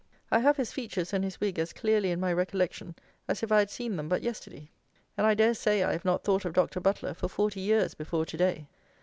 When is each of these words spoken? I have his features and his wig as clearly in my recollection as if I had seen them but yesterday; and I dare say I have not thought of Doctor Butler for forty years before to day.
I 0.31 0.39
have 0.39 0.57
his 0.57 0.71
features 0.73 1.13
and 1.13 1.23
his 1.23 1.39
wig 1.39 1.59
as 1.59 1.73
clearly 1.73 2.09
in 2.09 2.19
my 2.19 2.33
recollection 2.33 2.95
as 3.27 3.43
if 3.43 3.51
I 3.51 3.59
had 3.59 3.69
seen 3.69 3.97
them 3.97 4.09
but 4.09 4.23
yesterday; 4.23 4.71
and 5.15 5.27
I 5.27 5.35
dare 5.35 5.53
say 5.53 5.83
I 5.83 5.91
have 5.91 6.05
not 6.05 6.23
thought 6.23 6.43
of 6.43 6.53
Doctor 6.53 6.79
Butler 6.79 7.13
for 7.13 7.27
forty 7.27 7.59
years 7.59 7.93
before 7.93 8.25
to 8.25 8.35
day. 8.35 8.67